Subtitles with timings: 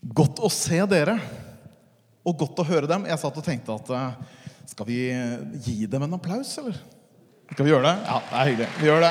[0.00, 1.18] Godt å se dere,
[2.24, 3.04] og godt å høre dem.
[3.08, 4.38] Jeg satt og tenkte at eh,
[4.70, 5.00] skal vi
[5.60, 6.78] gi dem en applaus, eller?
[7.50, 7.96] Skal vi gjøre det?
[8.06, 8.68] Ja, det er hyggelig.
[8.78, 9.10] Vi gjør det.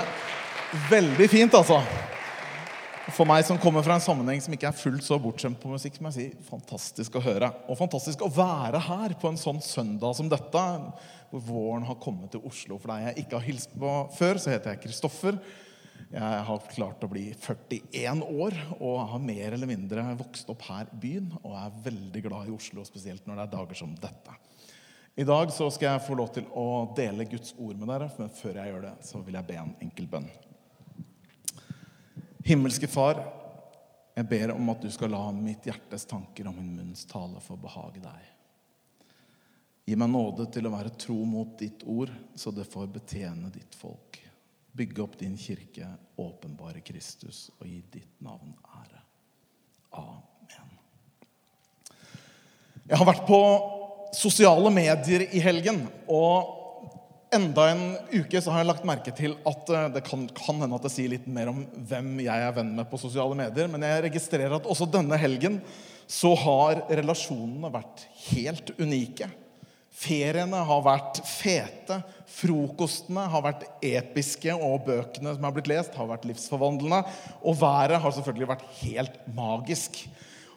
[0.90, 1.78] Veldig fint, altså.
[3.14, 5.98] For meg som kommer fra en sammenheng som ikke er fullt så bortskjemt på musikk,
[6.02, 7.50] må jeg si fantastisk å høre.
[7.70, 10.66] Og fantastisk å være her på en sånn søndag som dette,
[11.30, 12.78] hvor våren har kommet til Oslo.
[12.82, 15.38] For deg jeg ikke har hilst på før, så heter jeg Kristoffer.
[16.10, 20.88] Jeg har klart å bli 41 år og har mer eller mindre vokst opp her
[20.90, 21.28] i byen.
[21.44, 24.38] Og er veldig glad i Oslo, spesielt når det er dager som dette.
[25.20, 28.32] I dag så skal jeg få lov til å dele Guds ord med dere, men
[28.32, 30.30] før jeg gjør det, så vil jeg be en enkel bønn.
[32.48, 33.20] Himmelske Far,
[34.16, 37.60] jeg ber om at du skal la mitt hjertes tanker og min munns tale få
[37.60, 38.32] behage deg.
[39.90, 43.76] Gi meg nåde til å være tro mot ditt ord, så det får betjene ditt
[43.76, 44.22] folk.
[44.78, 45.88] Bygge opp din kirke,
[46.20, 49.02] åpenbare Kristus og gi ditt navn ære.
[49.98, 50.78] Amen.
[52.90, 53.42] Jeg har vært på
[54.18, 55.84] sosiale medier i helgen.
[56.10, 56.56] Og
[57.36, 60.80] enda en uke så har jeg lagt merke til at eh, det kan, kan hende
[60.80, 63.86] at det sier litt mer om hvem jeg er venn med på sosiale medier, men
[63.86, 65.60] jeg registrerer at også denne helgen
[66.10, 69.30] så har relasjonene vært helt unike.
[70.00, 72.00] Feriene har vært fete,
[72.40, 77.02] frokostene har vært episke, og bøkene som har blitt lest, har vært livsforvandlende.
[77.44, 80.06] Og været har selvfølgelig vært helt magisk.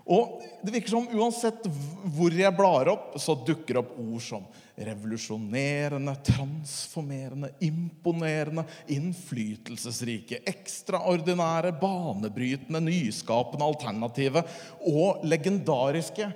[0.03, 1.67] Og det virker som uansett
[2.15, 12.83] hvor jeg blar opp, så dukker opp ord som revolusjonerende, transformerende, imponerende, innflytelsesrike, ekstraordinære, banebrytende,
[12.83, 14.43] nyskapende, alternative
[14.91, 16.31] og legendariske.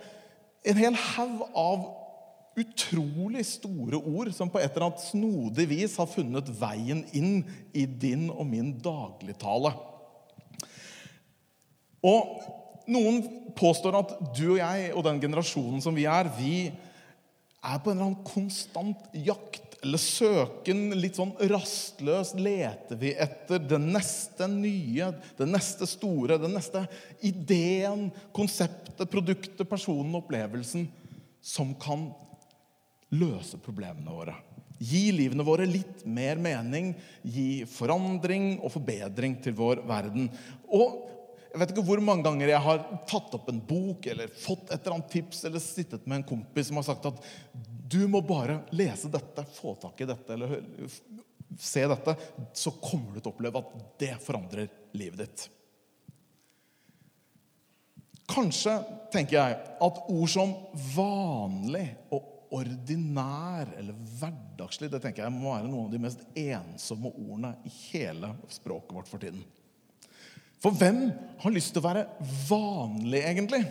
[0.67, 1.87] En hel haug av
[2.57, 7.43] utrolig store ord som på et eller annet snodig vis har funnet veien inn
[7.77, 9.75] i din og min dagligtale.
[12.07, 13.23] Og noen
[13.59, 16.69] påstår at du og jeg og den generasjonen som vi er, vi
[17.67, 20.85] er på en eller annen konstant jakt eller søken.
[20.97, 26.87] Litt sånn rastløst leter vi etter det neste nye, det neste store, den neste
[27.27, 30.87] ideen, konseptet, produktet, personen, opplevelsen
[31.47, 32.09] som kan
[33.17, 34.37] løse problemene våre.
[34.79, 36.93] Gi livene våre litt mer mening,
[37.25, 40.29] gi forandring og forbedring til vår verden.
[40.77, 40.99] Og
[41.57, 44.77] jeg vet ikke hvor mange ganger jeg har tatt opp en bok eller fått et
[44.83, 47.23] eller annet tips eller sittet med en kompis som har sagt at
[47.89, 50.59] du må bare lese dette, få tak i dette eller
[51.57, 52.17] se dette,
[52.53, 54.69] så kommer du til å oppleve at det forandrer
[54.99, 55.47] livet ditt.
[58.27, 58.75] Kanskje,
[59.15, 60.53] tenker jeg, at ord som
[60.93, 67.13] vanlig og ordinær eller hverdagslig det tenker jeg må være noen av de mest ensomme
[67.13, 69.43] ordene i hele språket vårt for tiden.
[70.63, 71.09] For hvem
[71.43, 72.07] har lyst til å være
[72.49, 73.63] vanlig, egentlig?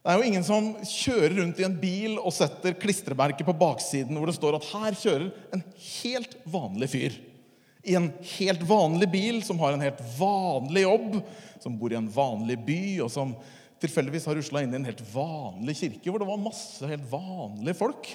[0.00, 4.16] Det er jo ingen som kjører rundt i en bil og setter klistremerker på baksiden
[4.16, 7.18] hvor det står at her kjører en helt vanlig fyr.
[7.84, 8.08] I en
[8.38, 11.20] helt vanlig bil, som har en helt vanlig jobb,
[11.60, 13.34] som bor i en vanlig by, og som
[13.80, 17.78] tilfeldigvis har rusla inn i en helt vanlig kirke hvor det var masse helt vanlige
[17.80, 18.10] folk.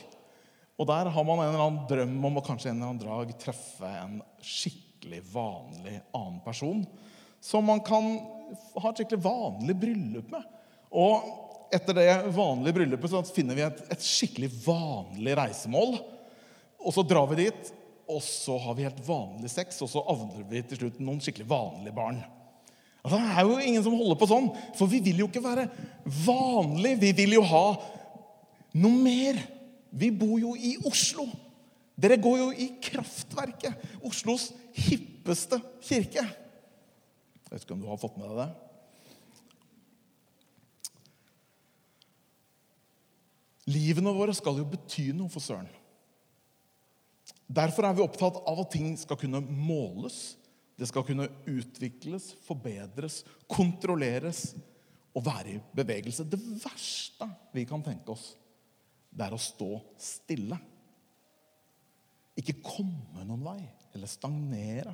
[0.75, 3.31] Og der har man en eller annen drøm om å kanskje en eller annen drag
[3.41, 6.83] treffe en skikkelig vanlig annen person
[7.45, 8.17] som man kan
[8.81, 10.45] ha et skikkelig vanlig bryllup med.
[10.95, 15.97] Og etter det vanlige bryllupet så finner vi et, et skikkelig vanlig reisemål.
[16.85, 17.71] Og så drar vi dit,
[18.09, 21.47] og så har vi helt vanlig sex, og så avler vi til slutt noen skikkelig
[21.49, 22.21] vanlige barn.
[23.05, 25.67] Altså, det er jo ingen som holder på sånn, for vi vil jo ikke være
[26.25, 26.97] vanlige.
[27.03, 27.65] Vi vil jo ha
[28.81, 29.37] noe mer.
[29.95, 31.27] Vi bor jo i Oslo.
[31.95, 36.25] Dere går jo i Kraftverket, Oslos hippeste kirke.
[36.25, 38.49] Jeg vet ikke om du har fått med deg det?
[43.71, 45.69] Livene våre skal jo bety noe for søren.
[47.45, 50.35] Derfor er vi opptatt av at ting skal kunne måles.
[50.75, 54.49] Det skal kunne utvikles, forbedres, kontrolleres
[55.15, 56.27] og være i bevegelse.
[56.27, 58.33] Det verste vi kan tenke oss,
[59.15, 60.59] det er å stå stille.
[62.35, 63.61] Ikke komme noen vei
[63.95, 64.91] eller stagnere.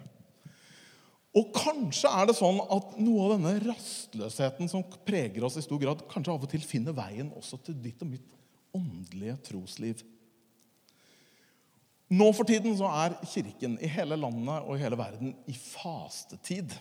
[1.31, 5.79] Og kanskje er det sånn at noe av denne rastløsheten som preger oss i stor
[5.81, 8.33] grad, kanskje av og til finner veien også til ditt og mitt
[8.75, 10.03] åndelige trosliv.
[12.11, 16.73] Nå for tiden så er Kirken i hele landet og i hele verden i fastetid.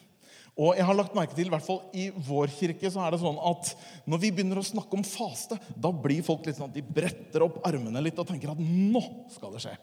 [0.59, 3.21] Og jeg har lagt merke til, i hvert fall i vår kirke, så er det
[3.23, 3.71] sånn at
[4.11, 7.44] når vi begynner å snakke om faste, da blir folk litt sånn at de bretter
[7.47, 9.00] opp armene litt og tenker at nå
[9.32, 9.77] skal det skje.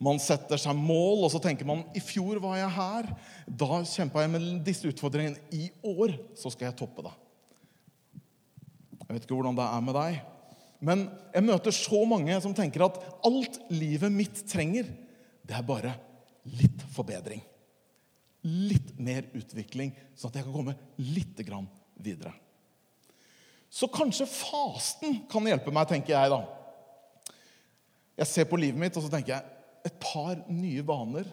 [0.00, 3.10] Man setter seg mål, og så tenker man i fjor var jeg her.
[3.48, 5.40] Da kjempa jeg med disse utfordringene.
[5.56, 7.14] I år så skal jeg toppe det.
[9.06, 10.18] Jeg vet ikke hvordan det er med deg.
[10.84, 14.88] Men jeg møter så mange som tenker at alt livet mitt trenger,
[15.46, 15.94] det er bare
[16.58, 17.40] litt forbedring.
[18.46, 21.40] Litt mer utvikling, sånn at jeg kan komme litt
[21.96, 22.34] videre.
[23.72, 26.42] Så kanskje fasten kan hjelpe meg, tenker jeg da.
[28.16, 31.28] Jeg ser på livet mitt og så tenker jeg et par nye vaner.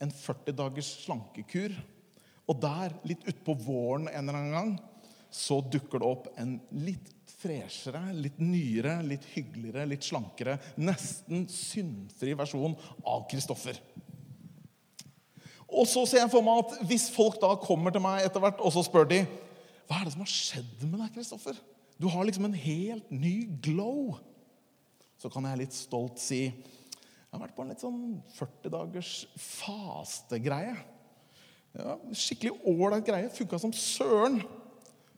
[0.00, 1.74] En 40 dagers slankekur.
[2.50, 4.72] Og der, litt utpå våren en eller annen gang,
[5.30, 7.10] så dukker det opp en litt
[7.40, 12.74] freshere, litt nyere, litt hyggeligere, litt slankere, nesten syndfri versjon
[13.06, 13.78] av Kristoffer.
[15.70, 18.60] Og så ser jeg for meg at hvis folk da kommer til meg etter hvert,
[18.60, 19.22] og så spør de
[19.90, 21.56] hva er det som har skjedd med deg, Kristoffer?
[22.00, 24.18] Du har liksom en helt ny glow.
[25.18, 26.44] Så kan jeg litt stolt si
[27.30, 27.98] jeg har vært på en litt sånn
[28.34, 30.72] 40 dagers fastegreie.
[31.78, 33.28] Ja, skikkelig ålreit greie.
[33.30, 34.40] Funka som søren.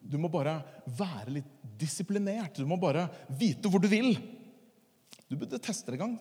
[0.03, 0.59] Du må bare
[0.99, 2.59] være litt disiplinert.
[2.59, 3.07] Du må bare
[3.39, 4.17] vite hvor du vil.
[5.31, 6.17] Du burde teste det en gang.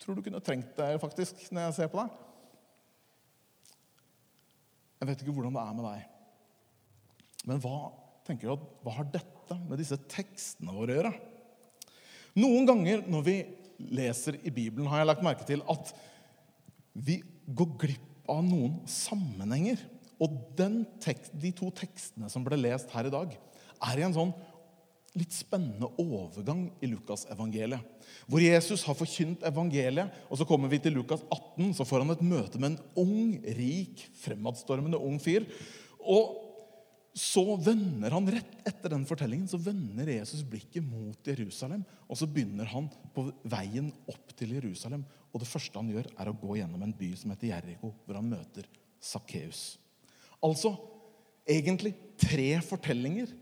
[0.00, 2.18] Tror du kunne trengt det faktisk, når jeg ser på deg.
[5.00, 6.06] Jeg vet ikke hvordan det er med deg.
[7.48, 7.76] Men hva
[8.28, 11.12] tenker du at, hva har dette med disse tekstene våre å gjøre?
[12.40, 13.36] Noen ganger når vi
[13.96, 15.92] leser i Bibelen, har jeg lagt merke til at
[16.92, 19.80] vi går glipp av noen sammenhenger.
[20.20, 20.36] Og
[21.00, 23.32] tekst, de to tekstene som ble lest her i dag,
[23.80, 24.34] er i en sånn
[25.18, 27.82] litt spennende overgang i Lukas-evangeliet.
[28.30, 31.72] Hvor Jesus har forkynt evangeliet, og så kommer vi til Lukas 18.
[31.74, 35.48] Så får han et møte med en ung, rik, fremadstormende ung fyr.
[36.00, 36.36] Og
[37.16, 41.82] så vender han rett etter den fortellingen så vender Jesus blikket mot Jerusalem.
[42.06, 45.02] Og så begynner han på veien opp til Jerusalem.
[45.34, 48.20] Og det første han gjør, er å gå gjennom en by som heter Jeriko, hvor
[48.20, 48.70] han møter
[49.02, 49.80] Sakkeus.
[50.44, 50.72] Altså
[51.48, 53.32] egentlig tre fortellinger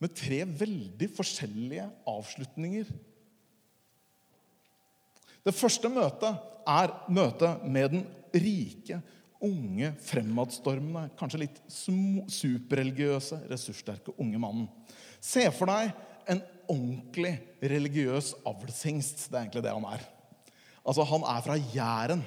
[0.00, 2.90] med tre veldig forskjellige avslutninger.
[5.44, 8.04] Det første møtet er møtet med den
[8.34, 9.00] rike,
[9.40, 14.68] unge, fremadstormende, kanskje litt superreligiøse, ressurssterke unge mannen.
[15.20, 15.94] Se for deg
[16.30, 19.28] en ordentlig religiøs avlshingst.
[19.28, 20.04] Det er egentlig det han er.
[20.84, 22.22] Altså, Han er fra Jæren.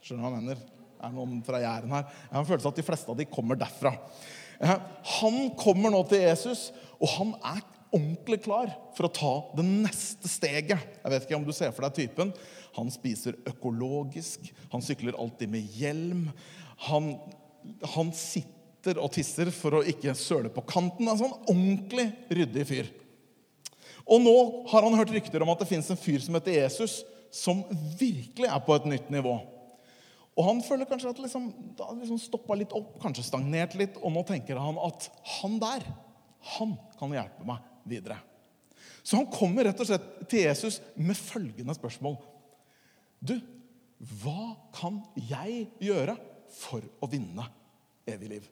[0.00, 0.79] Skjønner du hva jeg mener?
[1.00, 2.06] Er det noen fra Jæren her?
[2.06, 3.94] Jeg har en følelse av at de fleste av de kommer derfra.
[5.16, 6.68] Han kommer nå til Jesus,
[7.00, 10.78] og han er ordentlig klar for å ta det neste steget.
[11.00, 12.32] Jeg vet ikke om du ser for deg typen.
[12.76, 16.26] Han spiser økologisk, han sykler alltid med hjelm.
[16.86, 17.14] Han,
[17.96, 21.08] han sitter og tisser for å ikke søle på kanten.
[21.08, 22.92] En sånn ordentlig ryddig fyr.
[24.10, 24.36] Og nå
[24.70, 27.00] har han hørt rykter om at det fins en fyr som heter Jesus,
[27.30, 27.62] som
[27.98, 29.36] virkelig er på et nytt nivå.
[30.38, 33.98] Og han føler kanskje at liksom, det har liksom stoppa litt opp, kanskje stagnert litt.
[34.00, 35.08] Og nå tenker han at
[35.40, 35.86] han der,
[36.56, 38.20] han kan hjelpe meg videre.
[39.02, 42.18] Så han kommer rett og slett til Jesus med følgende spørsmål.
[43.20, 43.34] Du,
[44.22, 46.16] hva kan jeg gjøre
[46.54, 47.44] for å vinne
[48.08, 48.48] evig liv?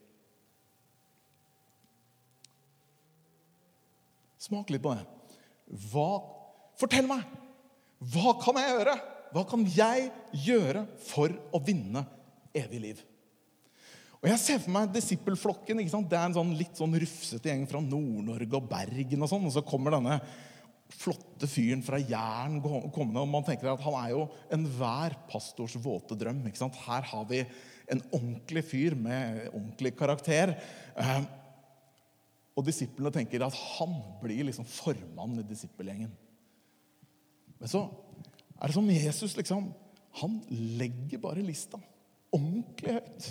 [4.39, 5.05] Smak litt på det.
[5.91, 6.09] Hva,
[6.81, 7.25] fortell meg!
[8.13, 8.95] Hva kan jeg gjøre?
[9.35, 10.09] Hva kan jeg
[10.47, 12.05] gjøre for å vinne
[12.57, 13.01] evig liv?
[14.19, 15.79] Og Jeg ser for meg disippelflokken.
[15.79, 16.09] ikke sant?
[16.11, 19.23] Det er en sånn litt sånn rufsete gjeng fra Nord-Norge og Bergen.
[19.23, 20.19] Og sånn, og så kommer denne
[20.89, 23.23] flotte fyren fra Jæren kommende.
[23.23, 26.41] og Man tenker at han er jo enhver pastors våte drøm.
[26.49, 26.75] ikke sant?
[26.89, 27.45] Her har vi
[27.89, 30.57] en ordentlig fyr med ordentlig karakter.
[30.97, 31.21] Eh,
[32.59, 36.11] og disiplene tenker at han blir liksom formann i disippelgjengen.
[37.61, 37.87] Men så
[38.59, 39.71] er det som Jesus liksom
[40.19, 41.79] Han legger bare lista
[42.35, 43.29] ordentlig høyt.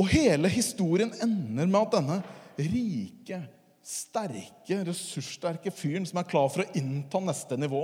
[0.00, 2.16] Og hele historien ender med at denne
[2.58, 3.38] rike,
[3.86, 7.82] sterke, ressurssterke fyren som er klar for å innta neste nivå,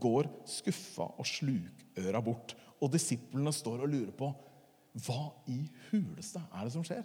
[0.00, 2.54] går skuffa og slukøra bort.
[2.78, 4.30] Og disiplene står og lurer på
[5.04, 7.04] hva i huleste er det som skjer?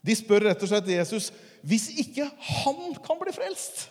[0.00, 1.28] De spør rett og slett Jesus
[1.66, 3.90] hvis ikke han kan bli frelst.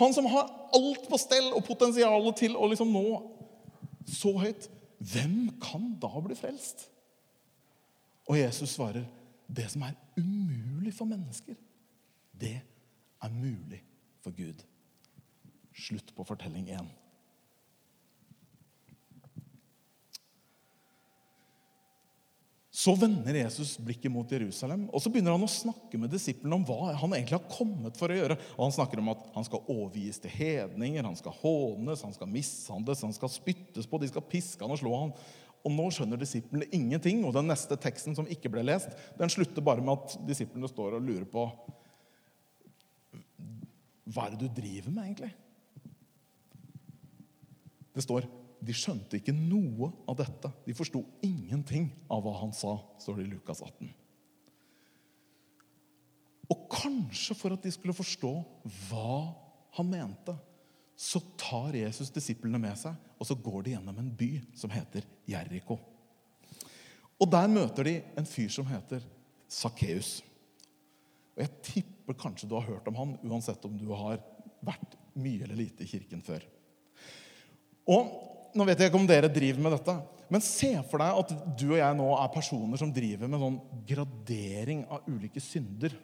[0.00, 3.06] Han som har alt på stell og potensialet til å liksom nå
[4.08, 4.68] så høyt.
[5.02, 6.86] Hvem kan da bli frelst?
[8.30, 9.04] Og Jesus svarer,
[9.48, 11.54] 'Det som er umulig for mennesker,
[12.40, 12.60] det
[13.22, 13.82] er mulig
[14.20, 14.64] for Gud'.
[15.74, 16.88] Slutt på fortelling 1.
[22.82, 26.64] Så vender Jesus blikket mot Jerusalem og så begynner han å snakke med disiplene om
[26.66, 28.36] hva han egentlig har kommet for å gjøre.
[28.56, 32.32] Og Han snakker om at han skal overgis til hedninger, han skal hånes, han skal
[32.32, 35.14] mishandles, han skal spyttes på, de skal piske han og slå han.
[35.62, 39.62] Og nå skjønner disiplene ingenting, og den neste teksten som ikke ble lest, den slutter
[39.62, 41.46] bare med at disiplene står og lurer på
[44.10, 45.30] Hva er det du driver med, egentlig?
[47.94, 48.26] Det står
[48.62, 50.50] de skjønte ikke noe av dette.
[50.66, 53.90] De forsto ingenting av hva han sa, står det i Lukas 18.
[56.52, 58.32] Og kanskje for at de skulle forstå
[58.88, 59.16] hva
[59.78, 60.34] han mente,
[60.94, 65.06] så tar Jesus disiplene med seg, og så går de gjennom en by som heter
[65.26, 65.78] Jeriko.
[67.22, 69.02] Og der møter de en fyr som heter
[69.50, 70.20] Sakkeus.
[71.34, 74.20] Og jeg tipper kanskje du har hørt om han, uansett om du har
[74.62, 76.44] vært mye eller lite i kirken før.
[77.90, 78.10] Og
[78.52, 79.96] nå vet jeg ikke om dere driver med dette,
[80.32, 83.58] men se for deg at du og jeg nå er personer som driver med sånn
[83.88, 85.94] gradering av ulike synder.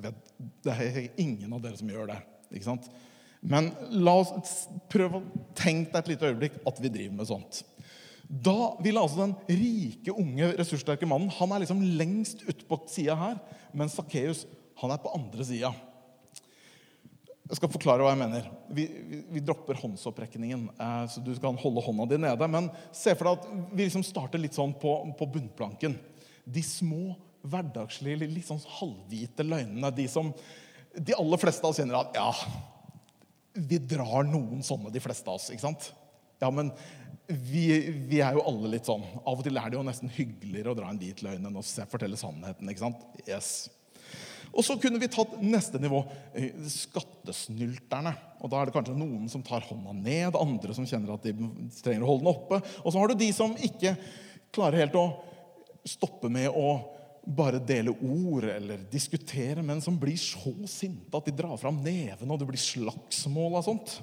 [0.00, 0.32] Vet,
[0.64, 2.18] det er ingen av dere som gjør det.
[2.52, 2.88] ikke sant?
[3.40, 4.54] Men la oss
[4.90, 7.60] prøve å tenke deg et lite øyeblikk at vi driver med sånt.
[8.28, 13.16] Da ville altså den rike, unge, ressurssterke mannen Han er liksom lengst ute på sida
[13.16, 13.38] her,
[13.72, 14.44] mens Sakkeus
[14.78, 15.72] er på andre sida.
[17.48, 18.48] Jeg skal forklare hva jeg mener.
[18.76, 20.66] Vi, vi, vi dropper håndsopprekningen.
[20.74, 22.48] Eh, så du kan holde hånda di nede.
[22.52, 25.96] Men se for deg at vi liksom starter litt sånn på, på bunnplanken.
[26.44, 27.14] De små,
[27.48, 29.92] hverdagslige, litt sånn halvhvite løgnene.
[29.96, 30.34] De som
[30.98, 32.28] de aller fleste av oss kjenner at ja,
[33.58, 35.48] vi drar noen sånne, de fleste av oss.
[35.52, 35.90] ikke sant?
[36.42, 36.70] Ja, men
[37.26, 37.64] vi,
[38.08, 39.04] vi, er jo alle litt sånn.
[39.24, 41.64] Av og til er det jo nesten hyggeligere å dra en hvit løgn enn å
[41.90, 42.70] fortelle sannheten.
[42.70, 43.04] ikke sant?
[43.26, 43.68] Yes.
[44.52, 46.02] Og så kunne vi tatt neste nivå.
[46.34, 48.14] Eh, skattesnylterne.
[48.42, 51.34] Og Da er det kanskje noen som tar hånda ned, andre som kjenner at de
[51.82, 52.62] trenger å holde den oppe.
[52.84, 53.96] Og så har du de som ikke
[54.54, 55.08] klarer helt å
[55.88, 56.78] stoppe med å
[57.28, 62.30] bare dele ord eller diskutere, men som blir så sinte at de drar fram neven,
[62.30, 63.98] og det blir slagsmål og sånt.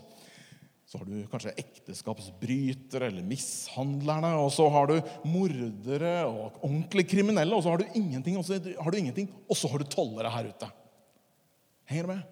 [0.96, 4.30] Så har du kanskje ekteskapsbrytere eller mishandlerne.
[4.40, 4.94] Og så har du
[5.28, 7.52] mordere og ordentlig kriminelle.
[7.52, 10.32] Og så har du ingenting, og så har du ingenting, og så har du tollere
[10.32, 10.70] her ute.
[11.92, 12.24] Henger du med?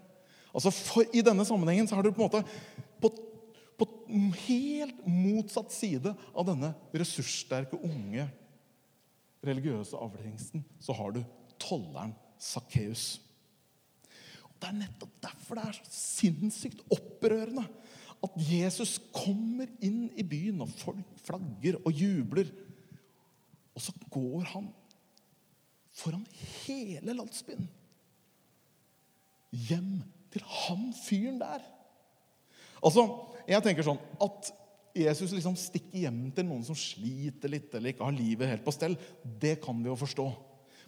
[0.53, 2.43] Altså for, I denne sammenhengen så har du på en måte
[3.03, 3.11] på,
[3.75, 3.89] på
[4.45, 8.29] helt motsatt side av denne ressurssterke, unge,
[9.43, 11.23] religiøse avlingsten, så har du
[11.59, 13.17] tolleren Sakkeus.
[14.55, 17.65] Det er nettopp derfor det er så sinnssykt opprørende
[18.23, 22.49] at Jesus kommer inn i byen, og folk flagger og jubler.
[23.75, 24.69] Og så går han
[25.93, 26.25] foran
[26.63, 27.67] hele landsbyen.
[29.67, 30.01] Hjem
[30.33, 31.63] til han fyren der.
[32.83, 33.05] Altså,
[33.47, 34.53] jeg tenker sånn at
[34.93, 38.73] Jesus liksom stikker hjem til noen som sliter litt eller ikke har livet helt på
[38.75, 40.25] stell, det kan vi jo forstå.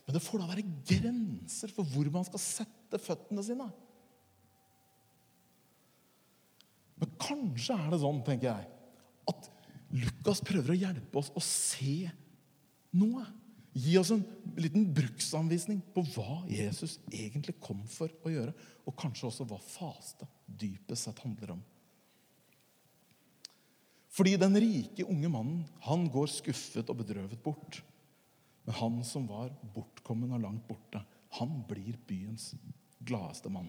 [0.06, 3.65] Men det får da være grenser for hvor man skal sette føttene sine.
[7.01, 8.70] Men kanskje er det sånn, tenker jeg,
[9.32, 9.50] at
[9.96, 12.05] Lukas prøver å hjelpe oss å se
[12.96, 13.25] noe.
[13.75, 14.24] Gi oss en
[14.55, 18.53] liten bruksanvisning på hva Jesus egentlig kom for å gjøre.
[18.88, 21.63] Og kanskje også hva faste dypest sett handler om.
[24.15, 27.82] Fordi den rike, unge mannen han går skuffet og bedrøvet bort.
[28.63, 31.01] Men han som var bortkommen og langt borte,
[31.36, 32.53] han blir byens
[33.03, 33.67] gladeste mann.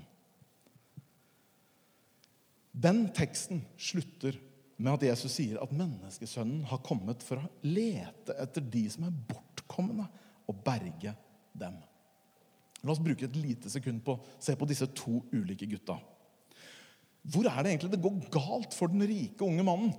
[2.76, 4.36] Den teksten slutter
[4.76, 9.14] med at Jesus sier at menneskesønnen har kommet for å lete etter de som er
[9.30, 10.04] bortkomne,
[10.46, 11.10] og berge
[11.58, 11.78] dem.
[12.84, 15.96] La oss bruke et lite sekund på å se på disse to ulike gutta.
[17.26, 19.90] Hvor er det egentlig det går galt for den rike, unge mannen?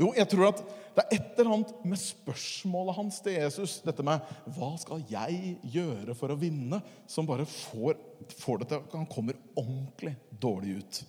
[0.00, 0.64] Jo, jeg tror at
[0.96, 5.58] det er et eller annet med spørsmålet hans til Jesus, dette med 'Hva skal jeg
[5.62, 7.94] gjøre for å vinne?' som bare får,
[8.40, 11.04] får det til at han kommer ordentlig dårlig ut.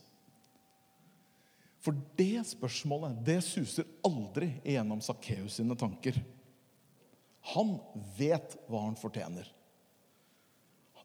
[1.81, 6.19] For det spørsmålet det suser aldri igjennom Sakkeus sine tanker.
[7.55, 7.77] Han
[8.17, 9.47] vet hva han fortjener.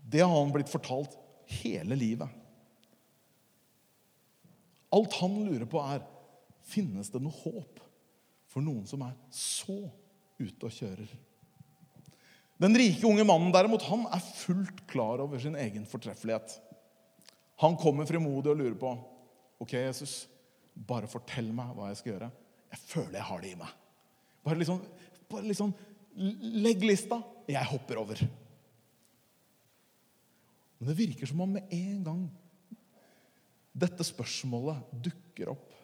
[0.06, 1.16] Det har han blitt fortalt
[1.62, 2.28] hele livet.
[4.92, 6.04] Alt han lurer på, er
[6.66, 7.80] finnes det noe håp
[8.52, 9.78] for noen som er så
[10.38, 11.08] ute og kjører.
[12.62, 16.54] Den rike unge mannen derimot, han er fullt klar over sin egen fortreffelighet.
[17.60, 18.92] Han kommer frimodig og lurer på
[19.60, 20.24] ok, Jesus,
[20.76, 22.30] bare fortell meg hva jeg skal gjøre.
[22.74, 23.76] Jeg føler jeg har det i meg.
[24.46, 24.82] Bare liksom,
[25.30, 25.76] bare liksom
[26.16, 27.18] Legg lista.
[27.44, 28.20] Jeg hopper over.
[30.78, 32.22] Men det virker som om med en gang
[33.76, 35.74] dette spørsmålet dukker opp,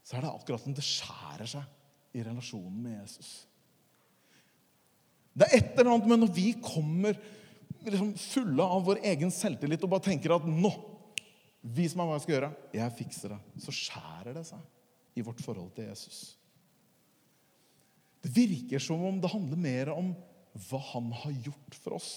[0.00, 3.34] så er det akkurat som det skjærer seg i relasjonen med Jesus.
[5.36, 7.20] Det er et eller annet med når vi kommer
[7.84, 10.72] liksom fulle av vår egen selvtillit og bare tenker at nå
[11.60, 12.50] Vis meg hva jeg skal gjøre.
[12.76, 13.40] Jeg fikser det.
[13.66, 16.20] Så skjærer det seg i vårt forhold til Jesus.
[18.20, 20.12] Det virker som om det handler mer om
[20.68, 22.10] hva han har gjort for oss,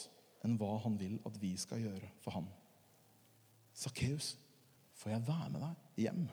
[0.43, 2.47] enn hva han vil at vi skal gjøre for han.
[3.73, 4.33] Sakkeus,
[4.99, 6.23] får jeg være med deg hjem?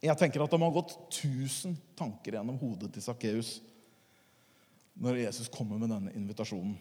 [0.00, 3.58] Jeg tenker at det må ha gått tusen tanker gjennom hodet til Sakkeus
[5.00, 6.74] når Jesus kommer med denne invitasjonen.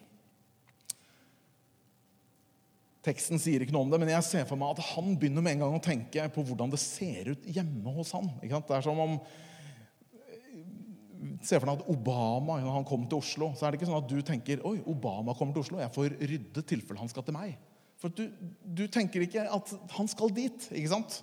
[3.09, 5.57] Teksten sier ikke noe om det, men jeg ser for meg at han begynner med
[5.57, 8.29] en gang å tenke på hvordan det ser ut hjemme hos han.
[8.41, 9.19] Det er som om
[11.43, 13.99] Se for deg at Obama når han kom til Oslo, så er det ikke sånn
[14.01, 17.35] at du tenker oi, Obama kommer til Oslo, jeg får rydde tilfellet han skal til
[17.35, 17.53] meg.
[17.99, 18.29] For du,
[18.63, 20.69] du, tenker ikke at han skal dit.
[20.71, 21.17] ikke sant?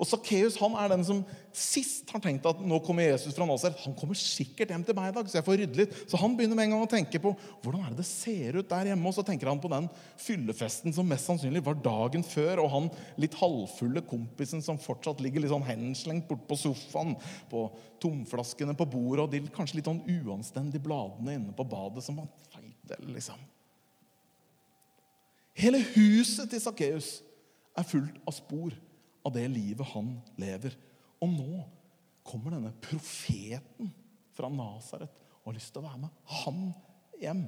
[0.00, 1.18] Og Sakkeus er den som
[1.52, 3.76] sist har tenkt at nå kommer Jesus fra Nazaret.
[3.84, 5.98] Han kommer sikkert hjem til meg i dag, så jeg får rydde litt.
[6.08, 8.72] Så han begynner med en gang å tenke på hvordan er det det ser ut
[8.72, 9.12] der hjemme.
[9.12, 9.90] Og så tenker han på den
[10.24, 15.44] fyllefesten som mest sannsynlig var dagen før, og han litt halvfulle kompisen som fortsatt ligger
[15.44, 17.18] litt sånn henslengt bort på sofaen,
[17.52, 17.66] på
[18.00, 22.32] tomflaskene på bordet og de kanskje litt sånn uanstendige bladene inne på badet som han
[22.48, 23.51] feiter, liksom.
[25.58, 27.18] Hele huset til Sakkeus
[27.76, 28.74] er fullt av spor
[29.22, 30.76] av det livet han lever.
[31.22, 31.64] Og nå
[32.26, 33.90] kommer denne profeten
[34.32, 35.10] fra Nasaret
[35.42, 36.62] og har lyst til å være med han
[37.20, 37.42] hjem.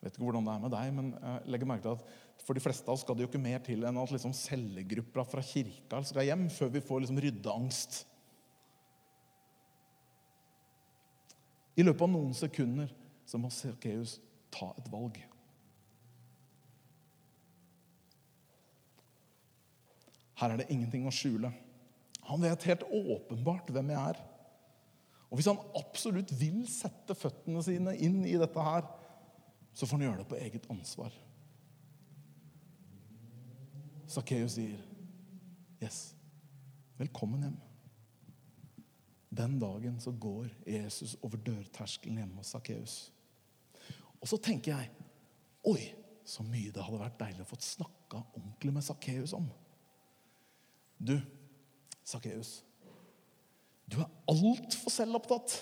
[0.00, 2.56] Jeg vet ikke hvordan det er med deg, men jeg legger merke til at for
[2.56, 5.42] de fleste av oss skal det jo ikke mer til enn at liksom cellegruppa fra
[5.44, 7.98] kirka skal hjem før vi får liksom ryddeangst.
[11.76, 12.88] I løpet av noen sekunder
[13.28, 14.18] så må Sakkeus
[14.52, 15.20] ta et valg.
[20.40, 21.52] Her er det ingenting å skjule.
[22.30, 24.20] Han vet helt åpenbart hvem jeg er.
[25.30, 28.86] Og hvis han absolutt vil sette føttene sine inn i dette her,
[29.74, 31.14] så får han gjøre det på eget ansvar.
[34.10, 34.80] Sakkeus sier,
[35.80, 36.14] 'Yes,
[36.98, 37.60] velkommen hjem'.
[39.30, 43.12] Den dagen så går Jesus over dørterskelen hjemme hos Sakkeus.
[44.20, 44.90] Og så tenker jeg
[45.64, 45.94] Oi,
[46.24, 49.50] så mye det hadde vært deilig å få snakka ordentlig med Sakkeus om.
[51.00, 51.16] Du,
[52.04, 52.60] Sakkeus,
[53.88, 55.54] du er altfor selvopptatt.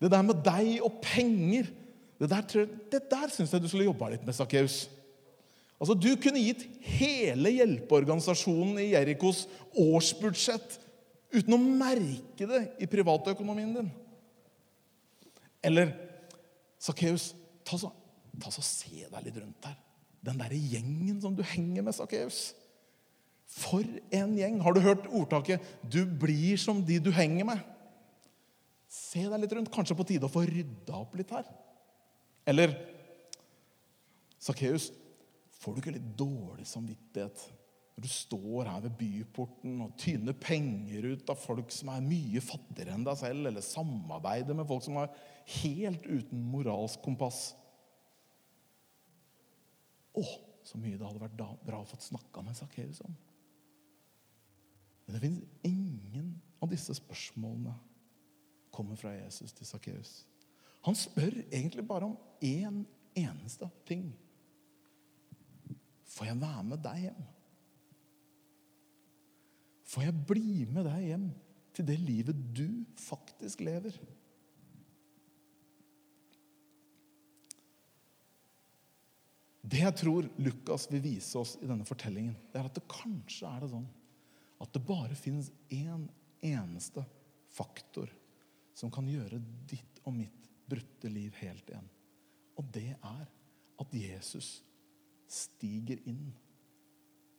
[0.00, 1.68] Det der med deg og penger,
[2.20, 4.86] det der, det der syns jeg du skulle jobba litt med, Sakkeus.
[5.76, 6.64] Altså, Du kunne gitt
[6.96, 9.44] hele hjelpeorganisasjonen i Jerikos
[9.76, 10.78] årsbudsjett
[11.36, 13.90] uten å merke det i privatøkonomien din.
[15.64, 15.92] Eller
[16.80, 17.34] Sakkeus,
[17.66, 19.76] ta, ta så se deg litt rundt her.
[20.24, 22.54] Den derre gjengen som du henger med, Sakkeus.
[23.46, 24.58] For en gjeng!
[24.62, 27.64] Har du hørt ordtaket 'du blir som de du henger med'?
[28.88, 29.72] Se deg litt rundt.
[29.72, 31.46] Kanskje på tide å få rydda opp litt her.
[32.46, 32.74] Eller
[34.38, 34.92] Sakkeus,
[35.58, 37.46] får du ikke litt dårlig samvittighet
[37.96, 42.42] når du står her ved byporten og tyner penger ut av folk som er mye
[42.44, 45.14] fattigere enn deg selv, eller samarbeider med folk som er
[45.62, 47.54] helt uten moralsk kompass?
[50.12, 50.24] Å,
[50.62, 53.16] så mye det hadde vært bra å få snakka med Sakkeus om.
[55.16, 57.72] Det finnes ingen av disse spørsmålene
[58.68, 60.10] kommer fra Jesus til Sakkeus.
[60.84, 62.82] Han spør egentlig bare om én
[63.16, 64.10] eneste ting.
[66.12, 67.24] Får jeg være med deg hjem?
[69.88, 71.26] Får jeg bli med deg hjem
[71.72, 72.68] til det livet du
[73.00, 73.96] faktisk lever?
[79.64, 83.48] Det jeg tror Lukas vil vise oss i denne fortellingen, det er at det kanskje
[83.48, 83.94] er det sånn
[84.62, 86.06] at det bare finnes én
[86.44, 87.04] eneste
[87.52, 88.10] faktor
[88.76, 91.88] som kan gjøre ditt og mitt brutte liv helt igjen.
[92.56, 93.26] Og det er
[93.76, 94.60] at Jesus
[95.28, 96.30] stiger inn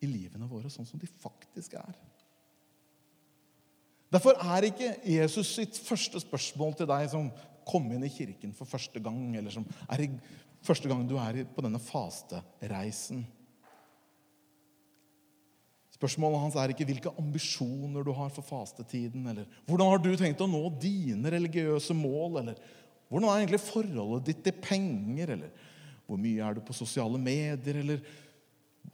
[0.04, 1.96] i livene våre sånn som de faktisk er.
[4.14, 7.32] Derfor er ikke Jesus sitt første spørsmål til deg som
[7.68, 10.12] kom inn i kirken for første gang, eller som er i
[10.64, 13.26] første gang du er på denne fastereisen
[15.98, 20.44] Spørsmålet hans er ikke hvilke ambisjoner du har for fastetiden, eller hvordan har du tenkt
[20.46, 22.60] å nå dine religiøse mål, eller
[23.10, 25.66] hvordan er egentlig forholdet ditt til penger, eller
[26.06, 28.04] hvor mye er du på sosiale medier, eller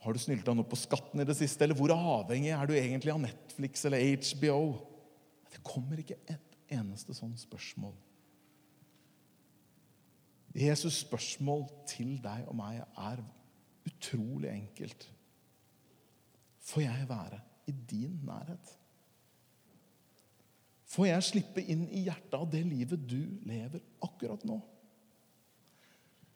[0.03, 3.13] har du snylta noe på skatten i det siste, eller hvor avhengig er du egentlig
[3.13, 4.57] av Netflix eller HBO?
[5.51, 7.93] Det kommer ikke et eneste sånt spørsmål.
[10.53, 13.21] Jesus' spørsmål til deg og meg er
[13.89, 15.07] utrolig enkelt
[16.73, 18.71] får jeg være i din nærhet?
[20.93, 24.59] Får jeg slippe inn i hjertet av det livet du lever akkurat nå?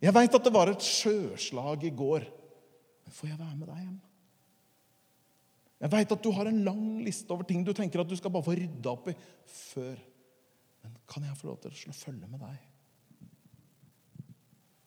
[0.02, 2.26] Jeg veit at det var et sjøslag i går,
[3.06, 3.98] men får jeg være med deg hjem?
[5.78, 8.34] Jeg veit at du har en lang liste over ting du tenker at du skal
[8.34, 10.00] bare få rydda opp i før.
[10.82, 12.58] Men kan jeg få lov til å følge med deg?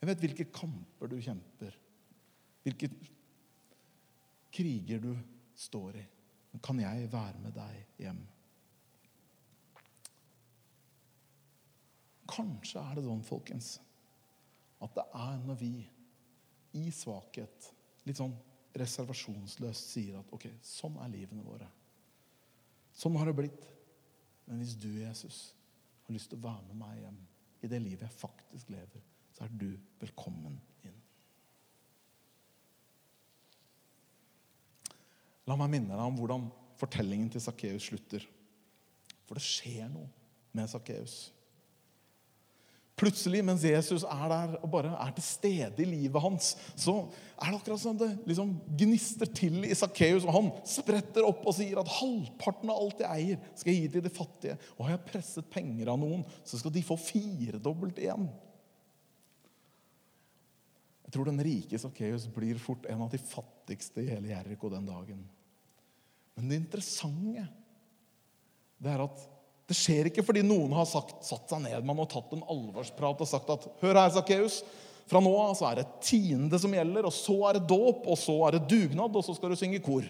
[0.01, 1.75] Jeg vet hvilke kamper du kjemper,
[2.65, 2.89] hvilke
[4.51, 5.13] kriger du
[5.61, 6.05] står i.
[6.65, 8.21] Kan jeg være med deg hjem?
[12.31, 13.75] Kanskje er det sånn, folkens,
[14.81, 15.75] at det er når vi
[16.79, 17.71] i svakhet,
[18.07, 18.35] litt sånn
[18.79, 21.67] reservasjonsløst, sier at ok, sånn er livene våre.
[22.95, 23.67] Sånn har det blitt.
[24.47, 25.41] Men hvis du, Jesus,
[26.07, 27.19] har lyst til å være med meg hjem
[27.61, 29.03] i det livet jeg faktisk lever,
[29.35, 29.69] så er du
[30.01, 31.00] velkommen inn.
[35.51, 36.47] La meg minne deg om hvordan
[36.79, 38.23] fortellingen til Sakkeus slutter.
[39.27, 40.07] For det skjer noe
[40.55, 41.31] med Sakkeus.
[43.01, 47.07] Plutselig, mens Jesus er der og bare er til stede i livet hans, så
[47.41, 50.27] er det akkurat som det liksom gnister til i Sakkeus.
[50.27, 53.91] Og han spretter opp og sier at halvparten av alt jeg eier, skal jeg gi
[53.97, 54.59] til de fattige.
[54.77, 58.29] Og har jeg presset penger av noen, så skal de få firedobbelt igjen.
[61.07, 64.87] Jeg tror den rike Sakkeus blir fort en av de fattigste i hele Jeriko den
[64.87, 65.25] dagen.
[66.41, 67.47] Men det interessante
[68.81, 69.25] det er at
[69.71, 73.21] det skjer ikke fordi noen har sagt, satt seg ned han og tatt en alvorsprat
[73.23, 74.63] og sagt at Hør her, Sakkeus.
[75.11, 78.19] Fra nå av så er det tiende som gjelder, og så er det dåp, og
[78.19, 80.07] så er det dugnad, og så skal du synge kor.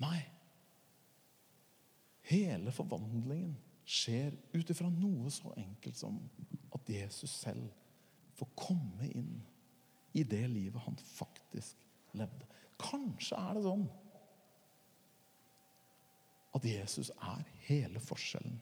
[0.00, 0.20] Nei.
[2.28, 3.52] Hele forvandlingen
[3.86, 6.16] skjer ut ifra noe så enkelt som
[6.74, 7.68] at Jesus selv
[8.36, 9.36] får komme inn
[10.16, 11.76] i det livet han faktisk
[12.16, 12.48] levde.
[12.80, 13.84] Kanskje er det sånn
[16.56, 18.56] at Jesus er hele forskjellen.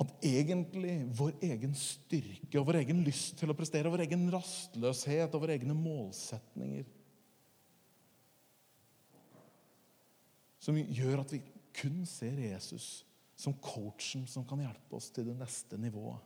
[0.00, 5.36] At egentlig vår egen styrke og vår egen lyst til å prestere, vår egen rastløshet
[5.36, 6.88] og våre egne målsetninger
[10.64, 11.42] Som gjør at vi
[11.76, 13.04] kun ser Jesus
[13.36, 16.22] som coachen som kan hjelpe oss til det neste nivået.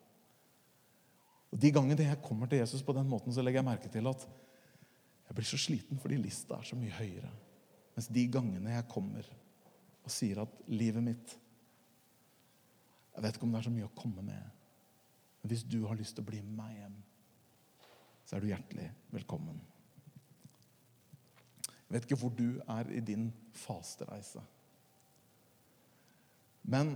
[1.53, 4.07] Og De gangene jeg kommer til Jesus på den måten, så legger jeg merke til
[4.11, 4.27] at
[5.29, 7.31] jeg blir så sliten fordi lista er så mye høyere.
[7.97, 9.29] Mens de gangene jeg kommer
[10.05, 11.37] og sier at livet mitt
[13.15, 14.43] Jeg vet ikke om det er så mye å komme med,
[15.43, 16.93] men hvis du har lyst til å bli med meg hjem,
[18.23, 19.57] så er du hjertelig velkommen.
[21.89, 24.45] Jeg vet ikke hvor du er i din fastereise.
[26.63, 26.95] Men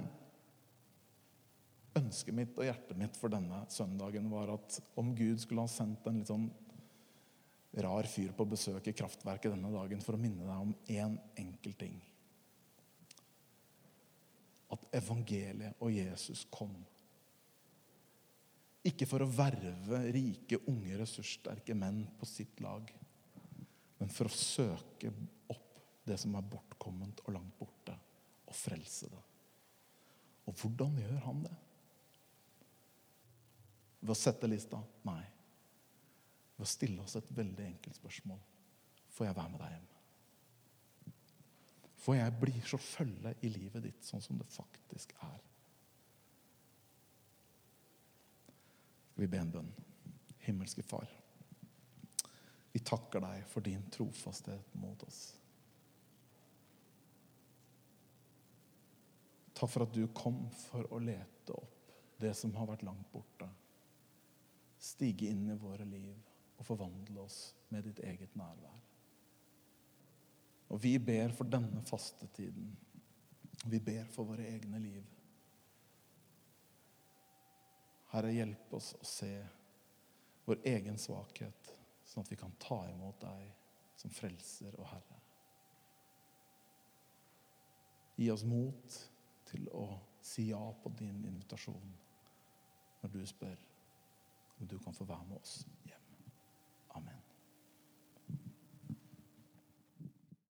[1.98, 6.06] ønsket mitt og hjertet mitt for denne søndagen var at om Gud skulle ha sendt
[6.08, 6.48] en litt sånn
[7.84, 11.76] rar fyr på besøk i kraftverket denne dagen for å minne deg om én enkel
[11.80, 11.94] ting.
[14.72, 16.74] At evangeliet og Jesus kom.
[18.88, 22.88] Ikke for å verve rike, unge, ressurssterke menn på sitt lag,
[24.00, 25.12] men for å søke
[25.52, 25.68] opp
[26.08, 27.94] det som er bortkomment og langt borte,
[28.48, 29.20] og frelse det.
[30.50, 31.54] Og hvordan gjør han det?
[34.02, 34.82] Ved å sette lista?
[35.06, 35.22] Nei
[36.62, 38.38] ved å stille oss et veldig enkelt spørsmål.
[39.10, 39.88] Får jeg være med deg hjem?
[42.02, 45.40] Får jeg bli så følge i livet ditt sånn som det faktisk er?
[49.18, 49.72] Vi be en bønn?
[50.46, 51.10] Himmelske Far.
[52.72, 55.20] Vi takker deg for din trofasthet mot oss.
[59.52, 61.90] Takk for at du kom for å lete opp
[62.22, 63.50] det som har vært langt borte.
[64.82, 66.16] Stige inn i våre liv
[66.58, 68.80] og forvandle oss med ditt eget nærvær.
[70.72, 72.70] Og vi ber for denne fastetiden.
[73.68, 75.02] Vi ber for våre egne liv.
[78.12, 79.32] Herre, hjelp oss å se
[80.44, 81.72] vår egen svakhet,
[82.08, 83.50] sånn at vi kan ta imot deg
[84.00, 85.18] som frelser og Herre.
[88.18, 88.98] Gi oss mot
[89.48, 89.86] til å
[90.22, 91.94] si ja på din invitasjon
[93.02, 93.60] når du spør
[94.66, 95.66] du kan få være med oss